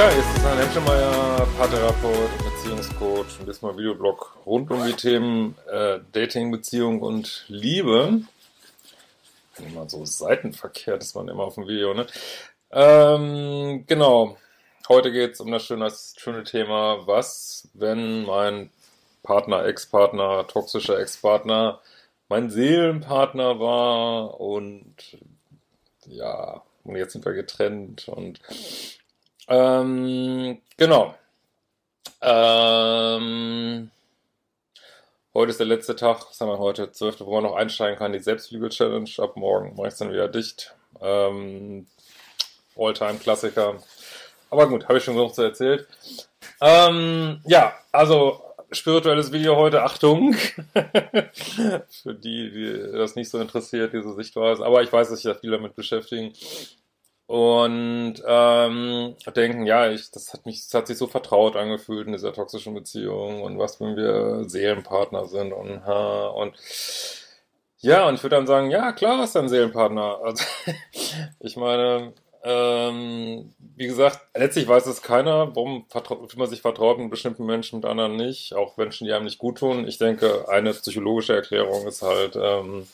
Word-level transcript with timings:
Ja, 0.00 0.08
hier 0.08 0.20
ist 0.20 0.34
Susanne 0.34 0.62
Hemschemeyer, 0.62 1.46
Paartherapeut, 1.58 2.30
Beziehungscoach 2.38 3.38
und 3.38 3.46
diesmal 3.46 3.76
Videoblog 3.76 4.34
rund 4.46 4.70
um 4.70 4.82
die 4.86 4.94
Themen 4.94 5.54
äh, 5.70 5.98
Dating, 6.12 6.50
Beziehung 6.50 7.02
und 7.02 7.44
Liebe. 7.48 8.22
Immer 9.58 9.90
so 9.90 10.06
seitenverkehrt 10.06 11.02
ist 11.02 11.14
man 11.14 11.28
immer 11.28 11.42
auf 11.42 11.56
dem 11.56 11.68
Video, 11.68 11.92
ne? 11.92 12.06
Ähm, 12.70 13.84
genau. 13.86 14.38
Heute 14.88 15.12
geht 15.12 15.34
es 15.34 15.40
um 15.40 15.50
das 15.50 15.66
schöne, 15.66 15.84
das 15.84 16.14
schöne 16.16 16.44
Thema, 16.44 17.06
was, 17.06 17.68
wenn 17.74 18.24
mein 18.24 18.70
Partner, 19.22 19.66
Ex-Partner, 19.66 20.46
toxischer 20.46 20.98
Ex-Partner 20.98 21.78
mein 22.30 22.48
Seelenpartner 22.48 23.60
war 23.60 24.40
und 24.40 24.94
ja, 26.06 26.62
und 26.84 26.96
jetzt 26.96 27.12
sind 27.12 27.26
wir 27.26 27.34
getrennt 27.34 28.08
und 28.08 28.40
ähm, 29.50 30.58
genau. 30.76 31.14
Ähm, 32.22 33.90
heute 35.34 35.50
ist 35.50 35.60
der 35.60 35.66
letzte 35.66 35.96
Tag, 35.96 36.26
was 36.28 36.40
haben 36.40 36.48
wir 36.48 36.58
heute? 36.58 36.92
12. 36.92 37.20
wo 37.20 37.34
man 37.34 37.44
noch 37.44 37.56
einsteigen 37.56 37.98
kann, 37.98 38.12
die 38.12 38.18
Selbstliebe-Challenge. 38.20 39.10
Ab 39.18 39.36
morgen 39.36 39.74
mache 39.74 39.88
ich 39.88 39.92
es 39.94 39.98
dann 39.98 40.12
wieder 40.12 40.28
dicht. 40.28 40.74
Ähm, 41.00 41.86
All-Time-Klassiker. 42.76 43.82
Aber 44.50 44.68
gut, 44.68 44.88
habe 44.88 44.98
ich 44.98 45.04
schon 45.04 45.14
genug 45.14 45.34
zu 45.34 45.42
erzählt. 45.42 45.86
Ähm, 46.60 47.40
ja, 47.44 47.74
also 47.92 48.42
spirituelles 48.72 49.32
Video 49.32 49.56
heute, 49.56 49.82
Achtung. 49.82 50.34
Für 50.74 52.14
die, 52.14 52.50
die 52.50 52.92
das 52.92 53.16
nicht 53.16 53.30
so 53.30 53.38
interessiert, 53.38 53.92
diese 53.92 54.14
Sichtweise. 54.14 54.64
Aber 54.64 54.82
ich 54.82 54.92
weiß, 54.92 55.08
dass 55.08 55.20
sich 55.20 55.32
da 55.32 55.38
viel 55.38 55.50
damit 55.50 55.74
beschäftigen 55.74 56.32
und 57.30 58.14
ähm, 58.26 59.14
denken, 59.36 59.64
ja, 59.64 59.88
ich, 59.88 60.10
das 60.10 60.32
hat 60.32 60.46
mich, 60.46 60.64
das 60.64 60.74
hat 60.74 60.88
sich 60.88 60.98
so 60.98 61.06
vertraut 61.06 61.54
angefühlt 61.54 62.08
in 62.08 62.12
dieser 62.12 62.32
toxischen 62.32 62.74
Beziehung 62.74 63.42
und 63.42 63.56
was, 63.56 63.80
wenn 63.80 63.94
wir 63.94 64.48
Seelenpartner 64.48 65.26
sind 65.26 65.52
und 65.52 65.80
und 66.34 66.56
ja, 67.78 68.08
und 68.08 68.16
ich 68.16 68.22
würde 68.24 68.34
dann 68.36 68.48
sagen, 68.48 68.70
ja, 68.70 68.90
klar 68.92 69.22
ist 69.22 69.36
ein 69.36 69.48
Seelenpartner. 69.48 70.18
Also, 70.24 70.44
ich 71.40 71.56
meine, 71.56 72.14
ähm, 72.42 73.54
wie 73.76 73.86
gesagt, 73.86 74.20
letztlich 74.34 74.66
weiß 74.66 74.86
es 74.86 75.00
keiner, 75.00 75.54
warum 75.54 75.86
wie 75.88 76.38
man 76.38 76.48
sich 76.48 76.62
vertraut 76.62 76.98
mit 76.98 77.10
bestimmten 77.10 77.46
Menschen, 77.46 77.76
mit 77.76 77.86
anderen 77.86 78.16
nicht, 78.16 78.54
auch 78.54 78.76
Menschen, 78.76 79.06
die 79.06 79.12
einem 79.12 79.26
nicht 79.26 79.38
gut 79.38 79.58
tun. 79.58 79.86
Ich 79.86 79.98
denke, 79.98 80.48
eine 80.48 80.72
psychologische 80.74 81.34
Erklärung 81.34 81.86
ist 81.86 82.02
halt, 82.02 82.36
ähm, 82.36 82.88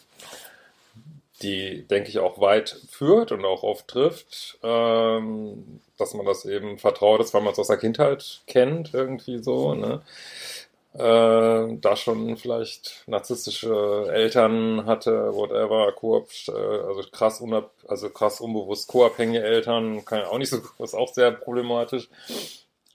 die, 1.43 1.87
denke 1.87 2.09
ich, 2.09 2.19
auch 2.19 2.41
weit 2.41 2.77
führt 2.91 3.33
und 3.33 3.45
auch 3.45 3.63
oft 3.63 3.89
trifft, 3.89 4.59
ähm, 4.63 5.81
dass 5.99 6.15
man 6.15 6.27
das 6.27 6.45
eben 6.45 6.79
vertraut 6.79 7.21
ist, 7.21 7.35
weil 7.35 7.43
man 7.43 7.53
es 7.53 7.59
aus 7.59 7.69
der 7.69 7.77
Kindheit 7.77 8.43
kennt, 8.47 8.95
irgendwie 8.95 9.43
so, 9.43 9.75
ne? 9.75 10.03
Äh, 10.95 11.77
da 11.79 11.95
schon 11.95 12.39
vielleicht 12.39 13.05
narzisstische 13.07 14.09
Eltern 14.11 14.87
hatte, 14.87 15.35
whatever, 15.35 15.93
Koop, 15.93 16.31
äh, 16.49 16.53
also 16.53 17.03
krass 17.13 17.43
unab, 17.43 17.71
also 17.87 18.09
krass 18.09 18.41
unbewusst 18.41 18.89
co-abhängige 18.89 19.43
Eltern, 19.43 20.07
kann 20.07 20.21
ja 20.21 20.29
auch 20.29 20.39
nicht 20.39 20.49
so, 20.49 20.63
ist 20.79 20.95
auch 20.95 21.13
sehr 21.13 21.33
problematisch. 21.33 22.09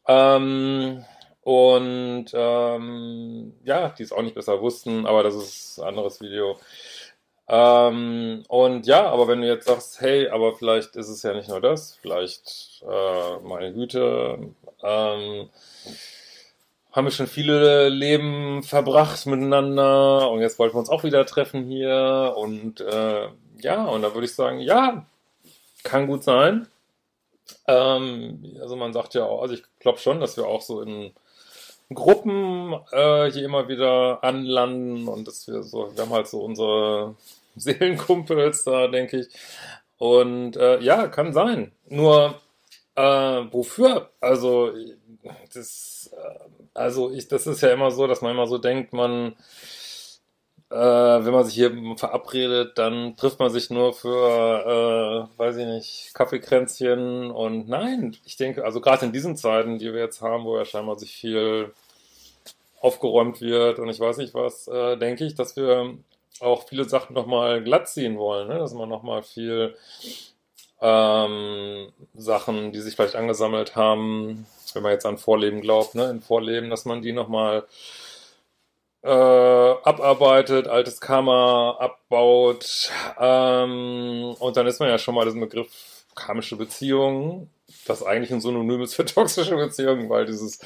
Ähm, 0.07 1.05
und 1.43 2.25
ähm, 2.33 3.53
ja, 3.63 3.89
die 3.89 4.03
es 4.03 4.11
auch 4.11 4.21
nicht 4.21 4.35
besser 4.35 4.61
wussten, 4.61 5.05
aber 5.05 5.23
das 5.23 5.35
ist 5.35 5.79
ein 5.79 5.89
anderes 5.89 6.21
Video. 6.21 6.57
Ähm, 7.47 8.43
und 8.47 8.87
ja, 8.87 9.09
aber 9.09 9.27
wenn 9.27 9.41
du 9.41 9.47
jetzt 9.47 9.67
sagst, 9.67 10.01
hey, 10.01 10.29
aber 10.29 10.55
vielleicht 10.55 10.95
ist 10.95 11.09
es 11.09 11.23
ja 11.23 11.33
nicht 11.33 11.49
nur 11.49 11.61
das, 11.61 11.97
vielleicht, 12.01 12.83
äh, 12.87 13.39
meine 13.43 13.73
Güte, 13.73 14.53
ähm, 14.83 15.49
haben 16.91 17.05
wir 17.05 17.11
schon 17.11 17.27
viele 17.27 17.89
Leben 17.89 18.63
verbracht 18.63 19.25
miteinander 19.25 20.29
und 20.29 20.41
jetzt 20.41 20.59
wollten 20.59 20.75
wir 20.75 20.79
uns 20.79 20.89
auch 20.89 21.03
wieder 21.03 21.25
treffen 21.25 21.65
hier 21.65 22.33
und 22.37 22.81
äh, 22.81 23.27
ja, 23.61 23.85
und 23.85 24.01
da 24.01 24.13
würde 24.13 24.25
ich 24.25 24.35
sagen, 24.35 24.59
ja, 24.59 25.05
kann 25.83 26.07
gut 26.07 26.23
sein. 26.23 26.67
Ähm, 27.67 28.57
also 28.61 28.75
man 28.75 28.93
sagt 28.93 29.13
ja 29.13 29.25
auch, 29.25 29.41
also 29.41 29.53
ich 29.53 29.63
glaube 29.79 29.99
schon, 29.99 30.19
dass 30.19 30.37
wir 30.37 30.47
auch 30.47 30.61
so 30.61 30.81
in 30.81 31.13
Gruppen 31.93 32.73
äh, 32.91 33.31
hier 33.31 33.45
immer 33.45 33.67
wieder 33.67 34.23
anlanden 34.23 35.07
und 35.07 35.27
dass 35.27 35.47
wir 35.47 35.63
so, 35.63 35.91
wir 35.95 36.03
haben 36.03 36.13
halt 36.13 36.27
so 36.27 36.41
unsere 36.41 37.15
Seelenkumpels 37.55 38.63
da, 38.63 38.87
denke 38.87 39.21
ich. 39.21 39.27
Und 39.97 40.55
äh, 40.57 40.79
ja, 40.79 41.07
kann 41.07 41.33
sein. 41.33 41.71
Nur 41.87 42.35
äh, 42.95 43.01
wofür? 43.01 44.09
Also 44.19 44.71
das, 45.53 46.09
äh, 46.13 46.39
also 46.73 47.11
ich, 47.11 47.27
das 47.27 47.47
ist 47.47 47.61
ja 47.61 47.71
immer 47.71 47.91
so, 47.91 48.07
dass 48.07 48.21
man 48.21 48.31
immer 48.31 48.47
so 48.47 48.57
denkt, 48.57 48.93
man, 48.93 49.35
äh, 50.71 51.25
wenn 51.25 51.33
man 51.33 51.43
sich 51.43 51.55
hier 51.55 51.71
verabredet, 51.97 52.77
dann 52.77 53.17
trifft 53.17 53.39
man 53.39 53.49
sich 53.49 53.69
nur 53.69 53.93
für, 53.93 55.27
äh, 55.35 55.37
weiß 55.39 55.57
ich 55.57 55.65
nicht, 55.65 56.11
Kaffeekränzchen 56.13 57.29
und 57.29 57.67
nein, 57.67 58.15
ich 58.25 58.37
denke, 58.37 58.63
also 58.63 58.79
gerade 58.79 59.05
in 59.05 59.11
diesen 59.11 59.35
Zeiten, 59.35 59.79
die 59.79 59.91
wir 59.93 59.99
jetzt 59.99 60.21
haben, 60.21 60.45
wo 60.45 60.57
ja 60.57 60.63
scheinbar 60.63 60.97
sich 60.97 61.13
viel 61.13 61.73
aufgeräumt 62.79 63.41
wird 63.41 63.79
und 63.79 63.89
ich 63.89 63.99
weiß 63.99 64.17
nicht 64.17 64.33
was, 64.33 64.67
äh, 64.69 64.95
denke 64.97 65.25
ich, 65.25 65.35
dass 65.35 65.57
wir 65.57 65.97
auch 66.39 66.67
viele 66.67 66.85
Sachen 66.85 67.13
nochmal 67.13 67.61
glatt 67.63 67.89
ziehen 67.89 68.17
wollen, 68.17 68.47
ne? 68.47 68.57
dass 68.57 68.73
man 68.73 68.87
nochmal 68.87 69.23
viel 69.23 69.75
ähm, 70.81 71.91
Sachen, 72.15 72.71
die 72.71 72.79
sich 72.79 72.95
vielleicht 72.95 73.15
angesammelt 73.15 73.75
haben, 73.75 74.47
wenn 74.73 74.83
man 74.83 74.93
jetzt 74.93 75.05
an 75.05 75.17
Vorleben 75.17 75.59
glaubt, 75.59 75.95
ne? 75.95 76.09
in 76.09 76.21
Vorleben, 76.21 76.69
dass 76.69 76.85
man 76.85 77.01
die 77.01 77.11
nochmal 77.11 77.65
äh, 79.03 79.09
abarbeitet, 79.09 80.67
altes 80.67 81.01
Karma 81.01 81.77
abbaut 81.79 82.91
ähm, 83.19 84.35
und 84.39 84.57
dann 84.57 84.67
ist 84.67 84.79
man 84.79 84.89
ja 84.89 84.97
schon 84.97 85.15
mal 85.15 85.25
diesen 85.25 85.41
Begriff 85.41 85.69
karmische 86.15 86.55
Beziehungen, 86.55 87.49
das 87.85 88.03
eigentlich 88.03 88.31
ein 88.31 88.41
Synonym 88.41 88.81
ist 88.81 88.95
für 88.95 89.05
toxische 89.05 89.55
Beziehungen, 89.55 90.09
weil 90.09 90.25
dieses 90.25 90.59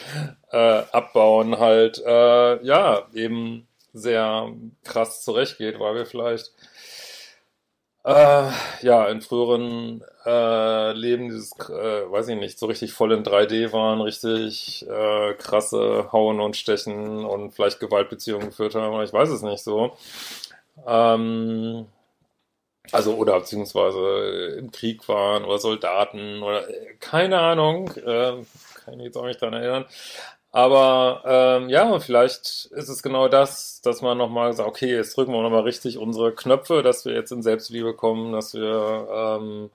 äh, 0.52 0.84
Abbauen 0.92 1.60
halt 1.60 2.02
äh, 2.06 2.64
ja 2.66 3.08
eben 3.14 3.68
sehr 3.94 4.52
krass 4.84 5.24
zurechtgeht, 5.24 5.80
weil 5.80 5.96
wir 5.96 6.06
vielleicht 6.06 6.52
äh, 8.06 8.52
ja 8.82 9.08
in 9.08 9.22
früheren 9.22 10.04
äh, 10.26 10.94
Leben 10.94 11.30
dieses, 11.30 11.52
äh, 11.70 12.12
weiß 12.12 12.28
ich 12.30 12.38
nicht, 12.38 12.60
so 12.60 12.68
richtig 12.68 12.94
voll 12.94 13.12
in 13.12 13.24
3D 13.24 13.74
waren, 13.74 14.02
richtig 14.02 14.86
äh, 14.88 15.34
krasse 15.36 16.12
Hauen 16.12 16.40
und 16.40 16.56
Stechen 16.56 17.26
und 17.26 17.52
vielleicht 17.52 17.80
Gewaltbeziehungen 17.80 18.50
geführt 18.50 18.76
haben, 18.76 19.02
ich 19.02 19.14
weiß 19.14 19.30
es 19.30 19.42
nicht 19.42 19.64
so. 19.64 19.98
Ähm, 20.88 21.88
also 22.92 23.16
oder 23.16 23.40
beziehungsweise 23.40 24.58
im 24.60 24.72
Krieg 24.72 25.08
waren 25.10 25.44
oder 25.44 25.58
Soldaten 25.58 26.44
oder 26.44 26.70
äh, 26.70 26.96
keine 27.00 27.40
Ahnung, 27.40 27.90
äh, 27.98 28.44
kann 28.84 28.94
ich 28.94 28.98
mich 28.98 29.06
jetzt 29.08 29.18
auch 29.18 29.26
nicht 29.26 29.42
daran 29.42 29.56
erinnern. 29.56 29.86
Aber 30.56 31.22
ähm, 31.26 31.68
ja, 31.68 32.00
vielleicht 32.00 32.70
ist 32.72 32.88
es 32.88 33.04
genau 33.04 33.28
das, 33.28 33.82
dass 33.82 34.02
man 34.02 34.18
nochmal 34.18 34.54
sagt, 34.54 34.70
okay, 34.70 34.96
jetzt 34.96 35.18
drücken 35.18 35.34
wir 35.34 35.42
nochmal 35.42 35.64
richtig 35.64 35.98
unsere 35.98 36.34
Knöpfe, 36.34 36.82
dass 36.82 37.04
wir 37.04 37.14
jetzt 37.14 37.34
in 37.34 37.44
Selbstliebe 37.44 37.94
kommen, 37.94 38.32
dass 38.32 38.54
wir 38.54 39.06
ähm, 39.14 39.70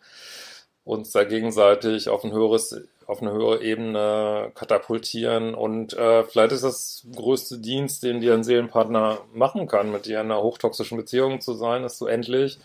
uns 0.85 1.11
da 1.11 1.25
gegenseitig 1.25 2.09
auf 2.09 2.25
ein 2.25 2.33
höheres, 2.33 2.81
auf 3.07 3.21
eine 3.21 3.31
höhere 3.31 3.63
Ebene 3.63 4.53
katapultieren. 4.55 5.55
Und 5.55 5.93
äh, 5.93 6.25
vielleicht 6.25 6.53
ist 6.53 6.65
das 6.65 7.07
größte 7.15 7.59
Dienst, 7.59 8.03
den 8.03 8.23
dir 8.23 8.33
ein 8.33 8.43
Seelenpartner 8.43 9.19
machen 9.35 9.67
kann, 9.67 9.93
mit 9.93 10.07
dir 10.07 10.23
in 10.23 10.33
einer 10.33 10.43
hochtoxischen 10.43 10.97
Beziehung 10.97 11.43
zu 11.43 11.53
sein, 11.53 11.83
dass 11.83 11.99
du 11.99 12.07
endlich 12.07 12.59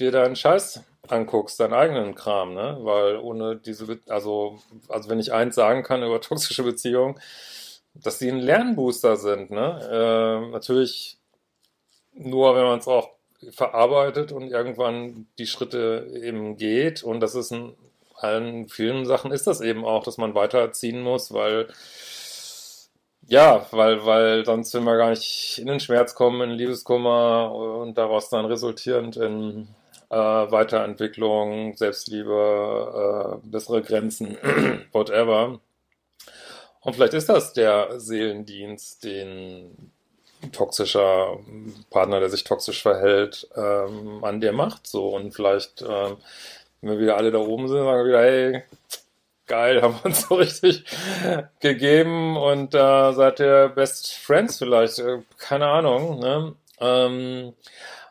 dir 0.00 0.10
deinen 0.10 0.36
Scheiß 0.36 0.82
anguckst, 1.08 1.60
deinen 1.60 1.74
eigenen 1.74 2.14
Kram, 2.14 2.54
ne? 2.54 2.78
Weil 2.80 3.16
ohne 3.18 3.56
diese, 3.56 3.98
also, 4.08 4.58
also 4.88 5.08
wenn 5.10 5.20
ich 5.20 5.32
eins 5.32 5.54
sagen 5.54 5.82
kann 5.82 6.02
über 6.02 6.20
toxische 6.20 6.62
Beziehungen, 6.62 7.20
dass 7.94 8.18
die 8.18 8.30
ein 8.30 8.40
Lernbooster 8.40 9.16
sind, 9.16 9.50
ne? 9.50 9.78
Äh, 9.90 10.50
natürlich 10.52 11.18
nur, 12.12 12.56
wenn 12.56 12.64
man 12.64 12.78
es 12.78 12.88
auch 12.88 13.10
verarbeitet 13.50 14.32
und 14.32 14.50
irgendwann 14.50 15.26
die 15.38 15.46
Schritte 15.46 16.10
eben 16.22 16.56
geht. 16.56 17.02
Und 17.02 17.20
das 17.20 17.34
ist 17.34 17.52
in 17.52 17.74
allen 18.16 18.68
vielen 18.68 19.06
Sachen 19.06 19.32
ist 19.32 19.46
das 19.46 19.60
eben 19.60 19.84
auch, 19.84 20.04
dass 20.04 20.18
man 20.18 20.34
weiterziehen 20.34 21.00
muss, 21.00 21.32
weil 21.32 21.68
ja, 23.26 23.66
weil, 23.70 24.04
weil 24.04 24.44
sonst 24.44 24.74
will 24.74 24.80
man 24.80 24.98
gar 24.98 25.10
nicht 25.10 25.58
in 25.58 25.66
den 25.68 25.80
Schmerz 25.80 26.14
kommen, 26.14 26.50
in 26.50 26.56
Liebeskummer 26.56 27.52
und 27.52 27.96
daraus 27.96 28.28
dann 28.28 28.44
resultierend 28.44 29.16
in 29.16 29.68
äh, 30.10 30.16
Weiterentwicklung, 30.16 31.76
Selbstliebe, 31.76 33.40
äh, 33.42 33.46
bessere 33.48 33.82
Grenzen, 33.82 34.36
whatever. 34.92 35.60
Und 36.80 36.94
vielleicht 36.94 37.14
ist 37.14 37.28
das 37.28 37.52
der 37.52 38.00
Seelendienst, 38.00 39.04
den 39.04 39.92
toxischer 40.52 41.38
Partner, 41.90 42.20
der 42.20 42.30
sich 42.30 42.44
toxisch 42.44 42.82
verhält, 42.82 43.48
ähm, 43.54 44.24
an 44.24 44.40
dir 44.40 44.52
macht. 44.52 44.86
So 44.86 45.08
und 45.14 45.32
vielleicht, 45.32 45.82
ähm, 45.82 46.16
wenn 46.80 46.92
wir 46.92 46.98
wieder 46.98 47.16
alle 47.16 47.30
da 47.30 47.38
oben 47.38 47.68
sind, 47.68 47.78
sagen 47.78 48.04
wir 48.04 48.06
wieder, 48.06 48.22
hey, 48.22 48.62
geil, 49.46 49.82
haben 49.82 49.96
wir 49.96 50.06
uns 50.06 50.26
so 50.26 50.36
richtig 50.36 50.84
gegeben 51.60 52.36
und 52.36 52.74
äh, 52.74 53.12
seid 53.12 53.40
ihr 53.40 53.68
Best 53.68 54.14
Friends 54.14 54.58
vielleicht, 54.58 54.98
äh, 54.98 55.18
keine 55.38 55.66
Ahnung. 55.66 56.18
Ne? 56.18 56.54
Ähm, 56.80 57.52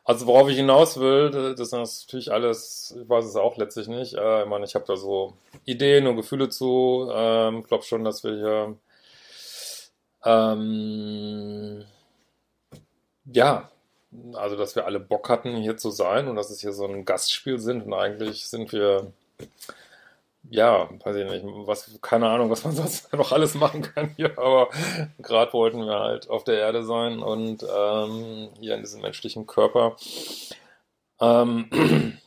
also 0.09 0.25
worauf 0.25 0.49
ich 0.49 0.57
hinaus 0.57 0.99
will, 0.99 1.29
das 1.29 1.59
ist 1.59 1.71
natürlich 1.71 2.31
alles, 2.31 2.95
ich 2.99 3.07
weiß 3.07 3.25
es 3.25 3.35
auch 3.35 3.57
letztlich 3.57 3.87
nicht. 3.87 4.15
Äh, 4.15 4.43
ich 4.43 4.49
meine, 4.49 4.65
ich 4.65 4.73
habe 4.73 4.85
da 4.87 4.95
so 4.95 5.33
Ideen 5.65 6.07
und 6.07 6.15
Gefühle 6.15 6.49
zu. 6.49 7.09
Ähm, 7.13 7.63
glaube 7.63 7.83
schon, 7.83 8.03
dass 8.03 8.23
wir 8.23 8.33
hier 8.33 8.75
ähm, 10.25 11.85
ja, 13.25 13.69
also 14.33 14.55
dass 14.55 14.75
wir 14.75 14.85
alle 14.85 14.99
Bock 14.99 15.29
hatten, 15.29 15.55
hier 15.57 15.77
zu 15.77 15.91
sein 15.91 16.27
und 16.27 16.35
dass 16.35 16.49
es 16.49 16.61
hier 16.61 16.73
so 16.73 16.85
ein 16.87 17.05
Gastspiel 17.05 17.59
sind 17.59 17.85
und 17.85 17.93
eigentlich 17.93 18.47
sind 18.47 18.71
wir, 18.71 19.13
ja, 20.43 20.89
weiß 21.03 21.15
ich 21.15 21.29
nicht, 21.29 21.45
was, 21.45 21.99
keine 22.01 22.29
Ahnung, 22.29 22.49
was 22.49 22.63
man 22.63 22.75
sonst 22.75 23.11
noch 23.13 23.31
alles 23.31 23.55
machen 23.55 23.81
kann 23.81 24.13
hier, 24.15 24.37
aber 24.37 24.69
gerade 25.19 25.53
wollten 25.53 25.85
wir 25.85 25.99
halt 25.99 26.29
auf 26.29 26.43
der 26.43 26.59
Erde 26.59 26.83
sein 26.83 27.19
und 27.19 27.63
ähm, 27.63 28.49
hier 28.59 28.75
in 28.75 28.81
diesem 28.81 29.01
menschlichen 29.01 29.47
Körper. 29.47 29.95
Ähm, 31.19 31.69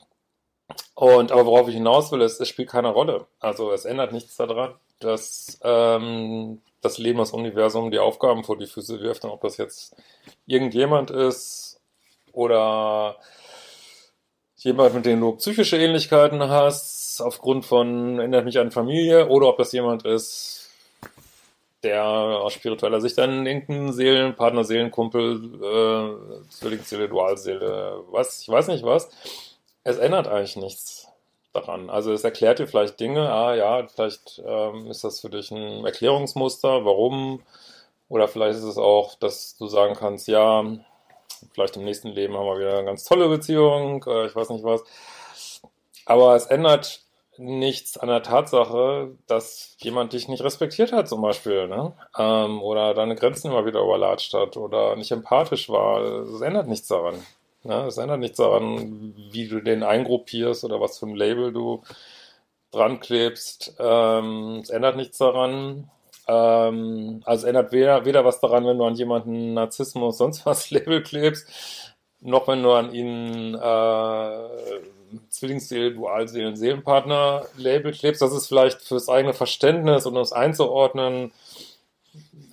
und 0.94 1.32
aber 1.32 1.46
worauf 1.46 1.68
ich 1.68 1.74
hinaus 1.74 2.12
will, 2.12 2.20
ist, 2.20 2.40
es 2.40 2.48
spielt 2.48 2.70
keine 2.70 2.88
Rolle. 2.90 3.26
Also 3.40 3.72
es 3.72 3.84
ändert 3.84 4.12
nichts 4.12 4.36
daran, 4.36 4.74
dass 5.00 5.58
ähm, 5.62 6.60
das 6.80 6.98
Leben, 6.98 7.18
das 7.18 7.32
Universum 7.32 7.90
die 7.90 7.98
Aufgaben 7.98 8.44
vor 8.44 8.58
die 8.58 8.66
Füße 8.66 9.00
wirft 9.00 9.24
und 9.24 9.30
ob 9.30 9.40
das 9.40 9.56
jetzt 9.56 9.96
irgendjemand 10.46 11.10
ist 11.10 11.80
oder 12.32 13.16
jemand, 14.64 14.94
mit 14.94 15.06
dem 15.06 15.20
du 15.20 15.32
psychische 15.32 15.76
Ähnlichkeiten 15.76 16.42
hast, 16.48 17.20
aufgrund 17.20 17.64
von, 17.64 18.18
erinnert 18.18 18.44
mich 18.44 18.58
an 18.58 18.70
Familie, 18.70 19.28
oder 19.28 19.48
ob 19.48 19.58
das 19.58 19.72
jemand 19.72 20.04
ist, 20.04 20.70
der 21.82 22.04
aus 22.04 22.52
spiritueller 22.52 23.00
Sicht 23.00 23.18
einen 23.18 23.46
irgendeinen 23.46 23.92
Seelenpartner, 23.92 24.64
Seelenkumpel, 24.64 25.60
äh, 25.62 26.48
Zwillingsseele, 26.50 27.08
Dualseele, 27.08 28.04
was, 28.10 28.40
ich 28.40 28.48
weiß 28.48 28.68
nicht 28.68 28.84
was. 28.84 29.10
Es 29.84 29.98
ändert 29.98 30.28
eigentlich 30.28 30.56
nichts 30.56 31.08
daran. 31.52 31.90
Also 31.90 32.12
es 32.12 32.24
erklärt 32.24 32.58
dir 32.60 32.66
vielleicht 32.66 33.00
Dinge, 33.00 33.30
ah 33.30 33.54
ja, 33.54 33.86
vielleicht 33.86 34.40
ähm, 34.46 34.86
ist 34.90 35.04
das 35.04 35.20
für 35.20 35.30
dich 35.30 35.50
ein 35.50 35.84
Erklärungsmuster, 35.84 36.84
warum, 36.84 37.42
oder 38.08 38.28
vielleicht 38.28 38.58
ist 38.58 38.64
es 38.64 38.78
auch, 38.78 39.16
dass 39.16 39.56
du 39.56 39.66
sagen 39.66 39.94
kannst, 39.94 40.28
ja, 40.28 40.64
vielleicht 41.52 41.76
im 41.76 41.84
nächsten 41.84 42.08
Leben 42.08 42.36
haben 42.36 42.46
wir 42.46 42.58
wieder 42.58 42.78
eine 42.78 42.86
ganz 42.86 43.04
tolle 43.04 43.28
Beziehung, 43.28 44.04
äh, 44.06 44.26
ich 44.26 44.36
weiß 44.36 44.50
nicht 44.50 44.64
was. 44.64 44.82
Aber 46.06 46.34
es 46.36 46.46
ändert 46.46 47.02
nichts 47.38 47.96
an 47.96 48.08
der 48.08 48.22
Tatsache, 48.22 49.16
dass 49.26 49.76
jemand 49.78 50.12
dich 50.12 50.28
nicht 50.28 50.44
respektiert 50.44 50.92
hat, 50.92 51.08
zum 51.08 51.22
Beispiel, 51.22 51.66
ne? 51.68 51.92
Ähm, 52.18 52.62
oder 52.62 52.94
deine 52.94 53.14
Grenzen 53.14 53.50
immer 53.50 53.64
wieder 53.64 53.80
überlatscht 53.80 54.34
hat 54.34 54.56
oder 54.56 54.96
nicht 54.96 55.10
empathisch 55.10 55.68
war. 55.68 56.02
Es 56.02 56.40
ändert 56.40 56.68
nichts 56.68 56.88
daran. 56.88 57.14
Ne? 57.64 57.86
Es 57.86 57.96
ändert 57.96 58.20
nichts 58.20 58.38
daran, 58.38 59.14
wie 59.30 59.48
du 59.48 59.60
den 59.60 59.82
eingruppierst 59.82 60.64
oder 60.64 60.80
was 60.80 60.98
für 60.98 61.06
ein 61.06 61.16
Label 61.16 61.52
du 61.52 61.82
dran 62.72 63.00
klebst. 63.00 63.74
Ähm, 63.78 64.60
es 64.62 64.70
ändert 64.70 64.96
nichts 64.96 65.18
daran. 65.18 65.90
Ähm, 66.28 67.22
also 67.24 67.46
ändert 67.46 67.72
weder, 67.72 68.04
weder 68.04 68.24
was 68.24 68.40
daran, 68.40 68.66
wenn 68.66 68.78
du 68.78 68.84
an 68.84 68.94
jemanden 68.94 69.54
Narzissmus, 69.54 70.18
sonst 70.18 70.46
was 70.46 70.70
Label 70.72 71.02
klebst, 71.02 71.48
noch 72.20 72.48
wenn 72.48 72.62
du 72.62 72.72
an 72.72 72.94
ihn 72.94 73.54
äh, 73.54 74.48
Zwillingsseele, 75.28 75.92
Dualseelen, 75.92 76.56
Seelenpartner 76.56 77.46
Label 77.56 77.92
klebst. 77.92 78.22
Das 78.22 78.32
ist 78.32 78.46
vielleicht 78.46 78.80
fürs 78.82 79.08
eigene 79.08 79.34
Verständnis 79.34 80.06
und 80.06 80.16
um 80.16 80.22
es 80.22 80.32
einzuordnen, 80.32 81.32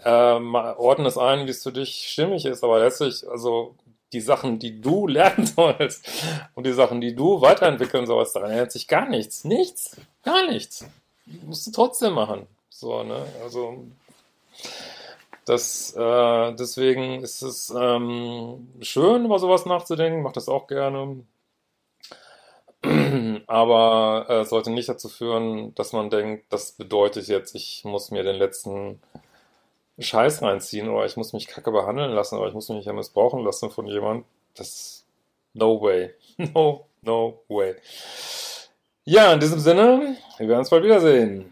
ähm, 0.05 0.55
ordne 0.55 1.07
es 1.07 1.17
ein, 1.17 1.45
wie 1.45 1.51
es 1.51 1.63
für 1.63 1.71
dich 1.71 2.07
stimmig 2.09 2.45
ist, 2.45 2.63
aber 2.63 2.79
letztlich, 2.79 3.27
also 3.29 3.75
die 4.13 4.21
Sachen, 4.21 4.59
die 4.59 4.81
du 4.81 5.07
lernen 5.07 5.45
sollst 5.45 6.09
und 6.55 6.65
die 6.65 6.73
Sachen, 6.73 7.01
die 7.01 7.15
du 7.15 7.41
weiterentwickeln 7.41 8.05
sollst, 8.05 8.35
daran 8.35 8.51
ändert 8.51 8.71
sich 8.71 8.87
gar 8.87 9.07
nichts. 9.07 9.43
Nichts. 9.43 9.97
Gar 10.23 10.47
nichts. 10.47 10.85
Musst 11.45 11.67
du 11.67 11.71
trotzdem 11.71 12.13
machen. 12.13 12.47
So, 12.79 13.03
ne? 13.03 13.25
Also, 13.43 13.87
das, 15.43 15.93
äh, 15.97 16.53
deswegen 16.53 17.21
ist 17.23 17.41
es 17.41 17.73
ähm, 17.77 18.69
schön, 18.79 19.25
über 19.25 19.37
sowas 19.37 19.65
nachzudenken, 19.65 20.21
mach 20.21 20.31
das 20.31 20.47
auch 20.47 20.65
gerne. 20.67 21.25
Aber 23.47 24.27
äh, 24.29 24.39
es 24.39 24.47
äh, 24.47 24.49
sollte 24.49 24.71
nicht 24.71 24.87
dazu 24.87 25.09
führen, 25.09 25.75
dass 25.75 25.91
man 25.91 26.09
denkt, 26.09 26.45
das 26.53 26.71
bedeutet 26.71 27.27
jetzt, 27.27 27.53
ich 27.53 27.83
muss 27.83 28.11
mir 28.11 28.23
den 28.23 28.37
letzten 28.37 29.01
Scheiß 29.99 30.41
reinziehen 30.41 30.87
oder 30.87 31.05
ich 31.05 31.17
muss 31.17 31.33
mich 31.33 31.47
kacke 31.47 31.71
behandeln 31.71 32.11
lassen 32.11 32.37
oder 32.37 32.47
ich 32.47 32.53
muss 32.53 32.69
mich 32.69 32.85
ja 32.85 32.93
missbrauchen 32.93 33.43
lassen 33.43 33.71
von 33.71 33.87
jemand. 33.87 34.25
Das 34.55 35.05
no 35.53 35.81
way. 35.81 36.13
No, 36.37 36.85
no 37.01 37.43
way. 37.49 37.75
Ja, 39.03 39.33
in 39.33 39.41
diesem 39.41 39.59
Sinne, 39.59 40.15
wir 40.37 40.47
werden 40.47 40.59
uns 40.59 40.69
bald 40.69 40.85
wiedersehen. 40.85 41.51